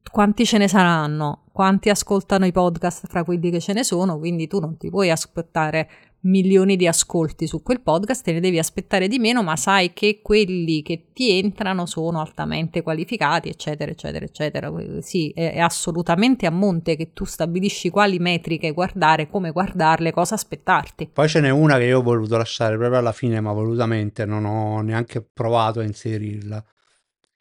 quanti 0.10 0.46
ce 0.46 0.58
ne 0.58 0.68
saranno, 0.68 1.44
quanti 1.52 1.90
ascoltano 1.90 2.46
i 2.46 2.52
podcast 2.52 3.08
fra 3.08 3.24
quelli 3.24 3.50
che 3.50 3.60
ce 3.60 3.74
ne 3.74 3.84
sono, 3.84 4.18
quindi 4.18 4.48
tu 4.48 4.60
non 4.60 4.78
ti 4.78 4.90
puoi 4.90 5.12
aspettare 5.12 5.90
milioni 6.22 6.76
di 6.76 6.88
ascolti 6.88 7.48
su 7.48 7.62
quel 7.62 7.82
podcast, 7.82 8.24
te 8.24 8.34
ne 8.34 8.40
devi 8.40 8.58
aspettare 8.58 9.08
di 9.08 9.20
meno, 9.20 9.44
ma 9.44 9.56
sai 9.56 9.94
che 9.94 10.20
quelli 10.22 10.82
che 10.82 11.10
ti 11.14 11.38
entrano 11.38 11.86
sono 11.86 12.20
altamente 12.20 12.82
qualificati, 12.82 13.50
eccetera, 13.50 13.92
eccetera, 13.92 14.26
eccetera. 14.26 14.72
Sì, 15.02 15.32
è, 15.34 15.54
è 15.54 15.60
assolutamente 15.60 16.46
a 16.46 16.52
monte 16.52 16.96
che 16.96 17.14
tu 17.14 17.26
stabilisci 17.26 17.90
quali 17.90 18.20
metriche 18.20 18.72
guardare, 18.72 19.30
come 19.30 19.52
guardarle, 19.52 20.12
cosa 20.12 20.36
aspettarti. 20.36 21.10
Poi 21.14 21.30
ce 21.30 21.42
n'è 21.42 21.50
una 21.50 21.78
che 21.78 21.86
io 21.86 22.00
ho 22.00 22.04
voluto 22.04 22.38
lasciare 22.38 22.78
proprio 22.78 23.00
alla 23.00 23.14
fine, 23.14 23.40
ma 23.40 23.52
volutamente 23.54 24.26
non 24.26 24.46
ho 24.46 24.82
neanche 24.82 25.22
provato 25.22 25.80
a 25.80 25.84
inserirla, 25.84 26.64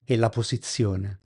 è 0.04 0.16
la 0.16 0.28
posizione. 0.28 1.22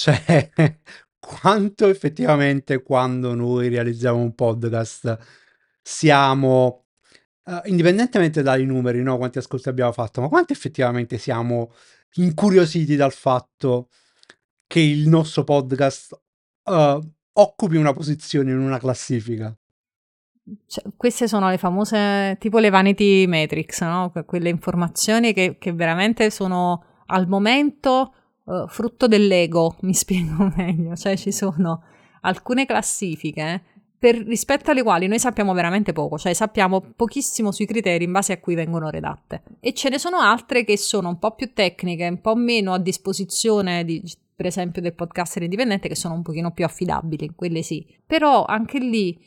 Cioè, 0.00 0.50
quanto 1.20 1.88
effettivamente 1.88 2.82
quando 2.82 3.34
noi 3.34 3.68
realizziamo 3.68 4.18
un 4.18 4.34
podcast 4.34 5.18
siamo, 5.82 6.86
uh, 7.44 7.60
indipendentemente 7.64 8.40
dai 8.40 8.64
numeri, 8.64 9.02
no, 9.02 9.18
quanti 9.18 9.36
ascolti 9.36 9.68
abbiamo 9.68 9.92
fatto, 9.92 10.22
ma 10.22 10.28
quanto 10.28 10.54
effettivamente 10.54 11.18
siamo 11.18 11.74
incuriositi 12.14 12.96
dal 12.96 13.12
fatto 13.12 13.90
che 14.66 14.80
il 14.80 15.06
nostro 15.06 15.44
podcast 15.44 16.18
uh, 16.64 16.98
occupi 17.32 17.76
una 17.76 17.92
posizione 17.92 18.52
in 18.52 18.58
una 18.58 18.78
classifica? 18.78 19.54
Cioè, 20.66 20.84
queste 20.96 21.28
sono 21.28 21.50
le 21.50 21.58
famose 21.58 22.38
tipo 22.40 22.58
le 22.58 22.70
vanity 22.70 23.26
metrics, 23.26 23.82
no? 23.82 24.10
quelle 24.24 24.48
informazioni 24.48 25.34
che, 25.34 25.58
che 25.58 25.74
veramente 25.74 26.30
sono 26.30 27.02
al 27.04 27.28
momento 27.28 28.14
uh, 28.50 28.68
frutto 28.68 29.06
dell'ego, 29.06 29.76
mi 29.82 29.94
spiego 29.94 30.52
meglio, 30.56 30.96
cioè 30.96 31.16
ci 31.16 31.32
sono 31.32 31.82
alcune 32.22 32.66
classifiche 32.66 33.62
per, 34.00 34.16
rispetto 34.16 34.70
alle 34.70 34.82
quali 34.82 35.06
noi 35.06 35.18
sappiamo 35.18 35.52
veramente 35.52 35.92
poco, 35.92 36.16
cioè 36.16 36.32
sappiamo 36.32 36.80
pochissimo 36.96 37.52
sui 37.52 37.66
criteri 37.66 38.04
in 38.04 38.12
base 38.12 38.32
a 38.32 38.38
cui 38.38 38.54
vengono 38.54 38.88
redatte. 38.88 39.42
E 39.60 39.74
ce 39.74 39.90
ne 39.90 39.98
sono 39.98 40.18
altre 40.18 40.64
che 40.64 40.78
sono 40.78 41.10
un 41.10 41.18
po' 41.18 41.34
più 41.34 41.52
tecniche, 41.52 42.08
un 42.08 42.20
po' 42.22 42.34
meno 42.34 42.72
a 42.72 42.78
disposizione 42.78 43.84
di, 43.84 44.02
per 44.34 44.46
esempio 44.46 44.80
del 44.80 44.94
podcaster 44.94 45.42
indipendente, 45.42 45.86
che 45.86 45.94
sono 45.94 46.14
un 46.14 46.22
pochino 46.22 46.50
più 46.50 46.64
affidabili, 46.64 47.32
quelle 47.36 47.62
sì. 47.62 47.86
Però 48.06 48.46
anche 48.46 48.78
lì 48.78 49.18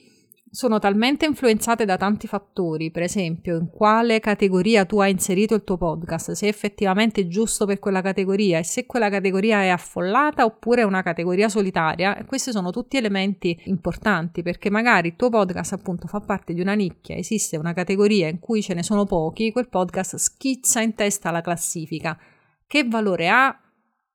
sono 0.53 0.77
talmente 0.77 1.25
influenzate 1.25 1.83
da 1.83 1.97
tanti 1.97 2.27
fattori, 2.27 2.91
per 2.91 3.01
esempio 3.01 3.57
in 3.57 3.71
quale 3.71 4.19
categoria 4.19 4.85
tu 4.85 4.99
hai 4.99 5.09
inserito 5.09 5.55
il 5.55 5.63
tuo 5.63 5.77
podcast, 5.77 6.33
se 6.33 6.45
è 6.45 6.49
effettivamente 6.49 7.27
giusto 7.27 7.65
per 7.65 7.79
quella 7.79 8.03
categoria 8.03 8.59
e 8.59 8.63
se 8.63 8.85
quella 8.85 9.09
categoria 9.09 9.63
è 9.63 9.69
affollata 9.69 10.45
oppure 10.45 10.81
è 10.81 10.85
una 10.85 11.01
categoria 11.01 11.49
solitaria, 11.49 12.15
e 12.15 12.25
questi 12.25 12.51
sono 12.51 12.69
tutti 12.69 12.97
elementi 12.97 13.59
importanti 13.63 14.43
perché 14.43 14.69
magari 14.69 15.07
il 15.07 15.15
tuo 15.15 15.29
podcast 15.29 15.73
appunto 15.73 16.05
fa 16.05 16.19
parte 16.19 16.53
di 16.53 16.61
una 16.61 16.75
nicchia, 16.75 17.15
esiste 17.15 17.57
una 17.57 17.73
categoria 17.73 18.27
in 18.27 18.37
cui 18.37 18.61
ce 18.61 18.75
ne 18.75 18.83
sono 18.83 19.05
pochi, 19.05 19.51
quel 19.51 19.69
podcast 19.69 20.17
schizza 20.17 20.81
in 20.81 20.93
testa 20.93 21.31
la 21.31 21.41
classifica. 21.41 22.15
Che 22.67 22.87
valore 22.87 23.27
ha? 23.27 23.59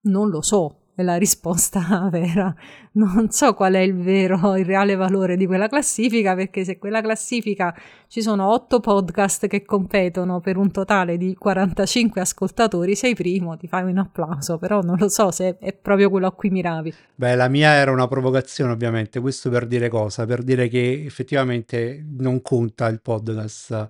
Non 0.03 0.29
lo 0.29 0.41
so, 0.41 0.83
è 0.99 1.05
la 1.05 1.15
risposta 1.15 2.09
vera. 2.11 2.53
Non 2.93 3.31
so 3.31 3.55
qual 3.55 3.75
è 3.75 3.79
il 3.79 3.95
vero, 3.95 4.57
il 4.57 4.65
reale 4.65 4.97
valore 4.97 5.37
di 5.37 5.47
quella 5.47 5.69
classifica, 5.69 6.35
perché 6.35 6.65
se 6.65 6.77
quella 6.77 7.01
classifica 7.01 7.73
ci 8.09 8.21
sono 8.21 8.51
8 8.51 8.81
podcast 8.81 9.47
che 9.47 9.65
competono 9.65 10.41
per 10.41 10.57
un 10.57 10.73
totale 10.73 11.17
di 11.17 11.37
45 11.37 12.21
ascoltatori, 12.21 12.97
sei 12.97 13.15
primo, 13.15 13.57
ti 13.57 13.69
fai 13.69 13.85
un 13.85 13.99
applauso, 13.99 14.59
però 14.59 14.81
non 14.81 14.97
lo 14.99 15.09
so 15.09 15.31
se 15.31 15.59
è 15.61 15.73
proprio 15.73 16.11
quello 16.11 16.27
a 16.27 16.33
cui 16.33 16.51
miravi. 16.51 16.93
Beh, 17.15 17.37
la 17.37 17.47
mia 17.47 17.75
era 17.75 17.93
una 17.93 18.09
provocazione, 18.09 18.73
ovviamente, 18.73 19.21
questo 19.21 19.51
per 19.51 19.69
dire 19.69 19.89
cosa? 19.89 20.27
Per 20.27 20.43
dire 20.43 20.67
che 20.67 21.05
effettivamente 21.07 22.05
non 22.17 22.43
conta 22.43 22.89
il 22.89 23.01
podcast 23.01 23.89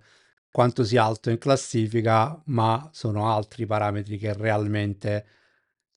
quanto 0.51 0.85
sia 0.85 1.05
alto 1.05 1.31
in 1.31 1.39
classifica, 1.39 2.39
ma 2.47 2.91
sono 2.93 3.33
altri 3.33 3.65
parametri 3.65 4.19
che 4.19 4.35
realmente 4.35 5.25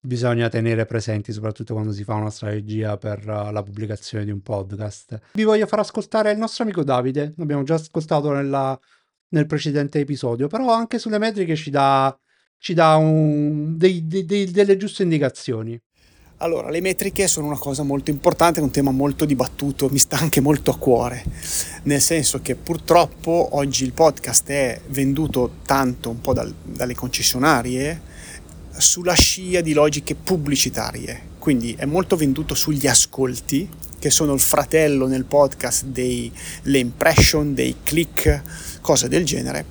bisogna 0.03 0.49
tenere 0.49 0.85
presenti, 0.85 1.31
soprattutto 1.31 1.73
quando 1.73 1.91
si 1.91 2.03
fa 2.03 2.15
una 2.15 2.31
strategia 2.31 2.97
per 2.97 3.19
uh, 3.27 3.51
la 3.51 3.63
pubblicazione 3.63 4.25
di 4.25 4.31
un 4.31 4.41
podcast. 4.41 5.19
Vi 5.33 5.43
voglio 5.43 5.67
far 5.67 5.79
ascoltare 5.79 6.31
il 6.31 6.37
nostro 6.37 6.63
amico 6.63 6.83
Davide, 6.83 7.33
l'abbiamo 7.37 7.63
già 7.63 7.75
ascoltato 7.75 8.31
nella 8.31 8.77
nel 9.33 9.45
precedente 9.45 9.99
episodio, 9.99 10.47
però 10.47 10.73
anche 10.73 10.99
sulle 10.99 11.17
metriche 11.17 11.55
ci 11.55 11.69
dà, 11.69 12.13
ci 12.57 12.73
dà 12.73 12.95
un- 12.97 13.77
dei- 13.77 14.05
dei- 14.05 14.25
dei- 14.25 14.51
delle 14.51 14.75
giuste 14.75 15.03
indicazioni. 15.03 15.79
Allora, 16.37 16.69
le 16.69 16.81
metriche 16.81 17.27
sono 17.27 17.47
una 17.47 17.57
cosa 17.57 17.83
molto 17.83 18.09
importante, 18.11 18.59
un 18.59 18.71
tema 18.71 18.91
molto 18.91 19.23
dibattuto, 19.23 19.87
mi 19.89 19.99
sta 19.99 20.17
anche 20.17 20.41
molto 20.41 20.71
a 20.71 20.77
cuore, 20.77 21.23
nel 21.83 22.01
senso 22.01 22.41
che 22.41 22.55
purtroppo 22.55 23.49
oggi 23.51 23.85
il 23.85 23.93
podcast 23.93 24.49
è 24.49 24.81
venduto 24.87 25.57
tanto 25.65 26.09
un 26.09 26.19
po' 26.19 26.33
dal- 26.33 26.53
dalle 26.63 26.95
concessionarie 26.95 28.01
sulla 28.77 29.13
scia 29.13 29.61
di 29.61 29.73
logiche 29.73 30.15
pubblicitarie, 30.15 31.29
quindi 31.39 31.75
è 31.77 31.85
molto 31.85 32.15
venduto 32.15 32.53
sugli 32.53 32.87
ascolti, 32.87 33.69
che 33.99 34.09
sono 34.09 34.33
il 34.33 34.39
fratello 34.39 35.07
nel 35.07 35.25
podcast 35.25 35.85
delle 35.85 36.77
impression, 36.79 37.53
dei 37.53 37.75
click, 37.83 38.41
cose 38.81 39.07
del 39.07 39.23
genere, 39.25 39.65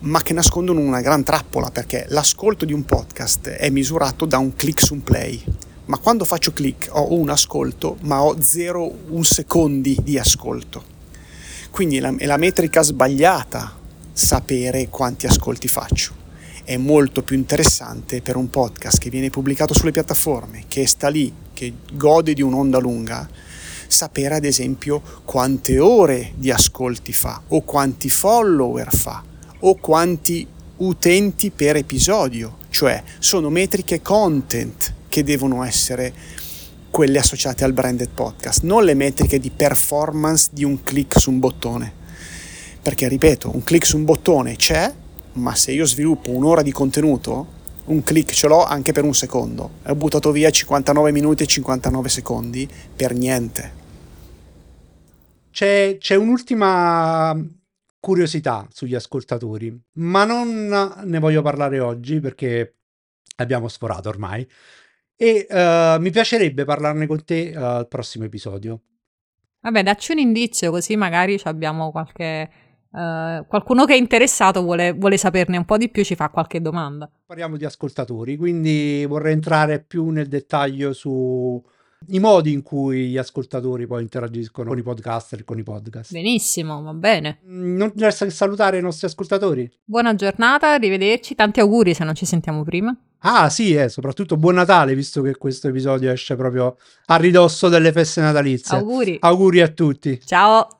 ma 0.00 0.22
che 0.22 0.32
nascondono 0.32 0.80
una 0.80 1.00
gran 1.00 1.24
trappola 1.24 1.70
perché 1.70 2.04
l'ascolto 2.08 2.64
di 2.64 2.72
un 2.72 2.84
podcast 2.84 3.48
è 3.48 3.70
misurato 3.70 4.26
da 4.26 4.38
un 4.38 4.54
click 4.54 4.84
su 4.84 4.94
un 4.94 5.02
play. 5.02 5.42
Ma 5.86 5.96
quando 5.96 6.26
faccio 6.26 6.52
click 6.52 6.90
ho 6.92 7.14
un 7.14 7.30
ascolto, 7.30 7.96
ma 8.02 8.22
ho 8.22 8.34
0,1 8.36 9.20
secondi 9.22 9.96
di 10.02 10.18
ascolto. 10.18 10.84
Quindi 11.70 11.96
è 11.96 12.00
la, 12.00 12.14
è 12.16 12.26
la 12.26 12.36
metrica 12.36 12.82
sbagliata 12.82 13.78
sapere 14.12 14.88
quanti 14.88 15.26
ascolti 15.26 15.68
faccio. 15.68 16.17
È 16.68 16.76
molto 16.76 17.22
più 17.22 17.34
interessante 17.34 18.20
per 18.20 18.36
un 18.36 18.50
podcast 18.50 18.98
che 18.98 19.08
viene 19.08 19.30
pubblicato 19.30 19.72
sulle 19.72 19.90
piattaforme, 19.90 20.64
che 20.68 20.86
sta 20.86 21.08
lì, 21.08 21.32
che 21.54 21.72
gode 21.94 22.34
di 22.34 22.42
un'onda 22.42 22.76
lunga, 22.76 23.26
sapere 23.86 24.34
ad 24.34 24.44
esempio 24.44 25.00
quante 25.24 25.78
ore 25.78 26.32
di 26.34 26.50
ascolti 26.50 27.14
fa, 27.14 27.40
o 27.48 27.62
quanti 27.62 28.10
follower 28.10 28.94
fa, 28.94 29.24
o 29.60 29.76
quanti 29.76 30.46
utenti 30.76 31.50
per 31.50 31.76
episodio, 31.76 32.58
cioè 32.68 33.02
sono 33.18 33.48
metriche 33.48 34.02
content 34.02 34.92
che 35.08 35.24
devono 35.24 35.64
essere 35.64 36.12
quelle 36.90 37.18
associate 37.18 37.64
al 37.64 37.72
branded 37.72 38.10
podcast, 38.10 38.64
non 38.64 38.84
le 38.84 38.92
metriche 38.92 39.40
di 39.40 39.48
performance 39.48 40.50
di 40.52 40.64
un 40.64 40.82
click 40.82 41.18
su 41.18 41.30
un 41.30 41.38
bottone. 41.38 41.90
Perché 42.82 43.08
ripeto, 43.08 43.54
un 43.54 43.64
click 43.64 43.86
su 43.86 43.96
un 43.96 44.04
bottone 44.04 44.56
c'è, 44.56 44.92
ma 45.38 45.54
se 45.54 45.72
io 45.72 45.86
sviluppo 45.86 46.30
un'ora 46.30 46.62
di 46.62 46.72
contenuto, 46.72 47.56
un 47.86 48.02
click 48.02 48.32
ce 48.32 48.48
l'ho 48.48 48.64
anche 48.64 48.92
per 48.92 49.04
un 49.04 49.14
secondo. 49.14 49.78
Ho 49.86 49.94
buttato 49.94 50.30
via 50.30 50.50
59 50.50 51.12
minuti 51.12 51.42
e 51.44 51.46
59 51.46 52.08
secondi 52.08 52.68
per 52.94 53.14
niente. 53.14 53.72
C'è, 55.50 55.96
c'è 55.98 56.14
un'ultima 56.14 57.36
curiosità 57.98 58.66
sugli 58.70 58.94
ascoltatori, 58.94 59.76
ma 59.94 60.24
non 60.24 61.02
ne 61.04 61.18
voglio 61.18 61.42
parlare 61.42 61.80
oggi 61.80 62.20
perché 62.20 62.76
abbiamo 63.36 63.68
sforato 63.68 64.08
ormai. 64.08 64.46
E 65.16 65.46
eh, 65.48 65.96
mi 65.98 66.10
piacerebbe 66.10 66.64
parlarne 66.64 67.06
con 67.06 67.24
te 67.24 67.50
eh, 67.50 67.56
al 67.56 67.88
prossimo 67.88 68.24
episodio. 68.24 68.82
Vabbè, 69.60 69.82
dacci 69.82 70.12
un 70.12 70.18
indizio 70.18 70.70
così 70.70 70.96
magari 70.96 71.38
ci 71.38 71.48
abbiamo 71.48 71.90
qualche... 71.90 72.50
eh, 72.98 73.44
qualcuno 73.46 73.84
che 73.84 73.94
è 73.94 73.96
interessato 73.96 74.62
vuole, 74.62 74.92
vuole 74.92 75.16
saperne 75.16 75.56
un 75.56 75.64
po' 75.64 75.76
di 75.76 75.88
più, 75.88 76.02
ci 76.04 76.14
fa 76.14 76.28
qualche 76.28 76.60
domanda. 76.60 77.08
Parliamo 77.26 77.56
di 77.56 77.64
ascoltatori, 77.64 78.36
quindi 78.36 79.04
vorrei 79.06 79.32
entrare 79.34 79.78
più 79.80 80.08
nel 80.10 80.26
dettaglio 80.26 80.92
su 80.92 81.62
i 82.10 82.20
modi 82.20 82.52
in 82.52 82.62
cui 82.62 83.08
gli 83.08 83.18
ascoltatori 83.18 83.86
poi 83.86 84.02
interagiscono 84.02 84.68
con 84.68 84.78
i 84.78 84.82
podcaster 84.82 85.40
e 85.40 85.44
con 85.44 85.58
i 85.58 85.62
podcast. 85.62 86.12
Benissimo, 86.12 86.80
va 86.82 86.92
bene. 86.94 87.40
Mm, 87.48 87.76
Non 87.76 87.92
ci 87.94 88.04
resta 88.04 88.24
che 88.24 88.30
salutare 88.30 88.78
i 88.78 88.82
nostri 88.82 89.06
ascoltatori. 89.06 89.70
Buona 89.84 90.14
giornata, 90.14 90.72
arrivederci, 90.72 91.34
tanti 91.34 91.60
auguri 91.60 91.94
se 91.94 92.04
non 92.04 92.14
ci 92.14 92.24
sentiamo 92.24 92.62
prima. 92.62 92.96
Ah, 93.22 93.50
sì, 93.50 93.74
eh, 93.74 93.88
soprattutto 93.88 94.36
buon 94.36 94.54
Natale, 94.54 94.94
visto 94.94 95.22
che 95.22 95.36
questo 95.36 95.68
episodio 95.68 96.10
esce 96.12 96.36
proprio 96.36 96.76
a 97.06 97.16
ridosso 97.16 97.68
delle 97.68 97.90
feste 97.90 98.20
natalizie. 98.20 98.76
Auguri. 98.76 99.16
Auguri 99.20 99.60
a 99.60 99.68
tutti. 99.68 100.20
Ciao. 100.24 100.77